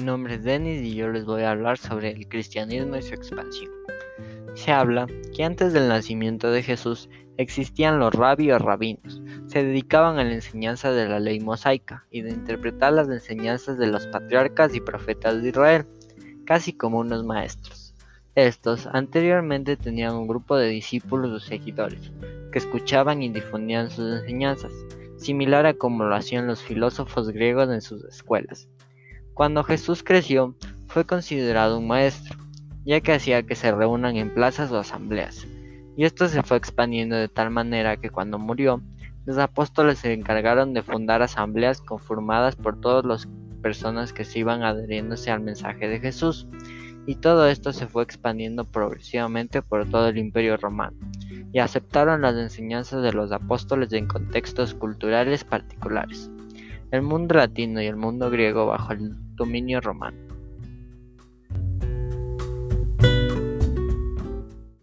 es 0.00 0.42
Denis 0.44 0.82
y 0.82 0.94
yo 0.94 1.08
les 1.08 1.26
voy 1.26 1.42
a 1.42 1.50
hablar 1.50 1.76
sobre 1.76 2.10
el 2.10 2.26
cristianismo 2.26 2.96
y 2.96 3.02
su 3.02 3.12
expansión. 3.12 3.70
Se 4.54 4.72
habla 4.72 5.06
que 5.36 5.44
antes 5.44 5.74
del 5.74 5.88
nacimiento 5.88 6.50
de 6.50 6.62
Jesús 6.62 7.10
existían 7.36 7.98
los 7.98 8.14
rabios 8.14 8.62
rabinos. 8.62 9.20
Se 9.46 9.62
dedicaban 9.62 10.18
a 10.18 10.24
la 10.24 10.32
enseñanza 10.32 10.90
de 10.92 11.06
la 11.06 11.20
ley 11.20 11.40
mosaica 11.40 12.06
y 12.10 12.22
de 12.22 12.30
interpretar 12.30 12.94
las 12.94 13.08
enseñanzas 13.08 13.76
de 13.76 13.88
los 13.88 14.06
patriarcas 14.06 14.74
y 14.74 14.80
profetas 14.80 15.42
de 15.42 15.50
Israel, 15.50 15.86
casi 16.46 16.72
como 16.72 17.00
unos 17.00 17.22
maestros. 17.22 17.94
Estos 18.34 18.86
anteriormente 18.86 19.76
tenían 19.76 20.14
un 20.14 20.26
grupo 20.26 20.56
de 20.56 20.68
discípulos 20.68 21.30
o 21.30 21.40
seguidores 21.40 22.10
que 22.52 22.58
escuchaban 22.58 23.22
y 23.22 23.28
difundían 23.28 23.90
sus 23.90 24.20
enseñanzas, 24.20 24.72
similar 25.18 25.66
a 25.66 25.74
como 25.74 26.04
lo 26.04 26.14
hacían 26.14 26.46
los 26.46 26.62
filósofos 26.62 27.28
griegos 27.30 27.68
en 27.68 27.82
sus 27.82 28.02
escuelas. 28.04 28.66
Cuando 29.40 29.64
Jesús 29.64 30.02
creció, 30.02 30.54
fue 30.88 31.06
considerado 31.06 31.78
un 31.78 31.86
maestro, 31.86 32.36
ya 32.84 33.00
que 33.00 33.14
hacía 33.14 33.42
que 33.42 33.54
se 33.54 33.72
reúnan 33.72 34.18
en 34.18 34.34
plazas 34.34 34.70
o 34.70 34.76
asambleas, 34.76 35.46
y 35.96 36.04
esto 36.04 36.28
se 36.28 36.42
fue 36.42 36.58
expandiendo 36.58 37.16
de 37.16 37.28
tal 37.28 37.48
manera 37.48 37.96
que 37.96 38.10
cuando 38.10 38.38
murió, 38.38 38.82
los 39.24 39.38
apóstoles 39.38 40.00
se 40.00 40.12
encargaron 40.12 40.74
de 40.74 40.82
fundar 40.82 41.22
asambleas 41.22 41.80
conformadas 41.80 42.54
por 42.54 42.82
todas 42.82 43.06
las 43.06 43.28
personas 43.62 44.12
que 44.12 44.26
se 44.26 44.40
iban 44.40 44.62
adheriéndose 44.62 45.30
al 45.30 45.40
mensaje 45.40 45.88
de 45.88 46.00
Jesús, 46.00 46.46
y 47.06 47.14
todo 47.14 47.48
esto 47.48 47.72
se 47.72 47.86
fue 47.86 48.02
expandiendo 48.02 48.66
progresivamente 48.66 49.62
por 49.62 49.88
todo 49.88 50.08
el 50.08 50.18
imperio 50.18 50.58
romano, 50.58 50.98
y 51.50 51.60
aceptaron 51.60 52.20
las 52.20 52.36
enseñanzas 52.36 53.02
de 53.02 53.14
los 53.14 53.32
apóstoles 53.32 53.90
en 53.94 54.06
contextos 54.06 54.74
culturales 54.74 55.44
particulares, 55.44 56.30
el 56.90 57.02
mundo 57.02 57.34
latino 57.34 57.80
y 57.80 57.86
el 57.86 57.96
mundo 57.96 58.30
griego 58.30 58.66
bajo 58.66 58.92
el 58.92 59.14
dominio 59.36 59.80
romano. 59.80 60.29